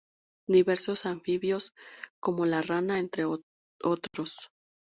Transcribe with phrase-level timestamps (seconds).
[0.49, 1.73] Y diversos anfibios
[2.19, 3.25] como la rana, entre
[3.83, 4.47] otros.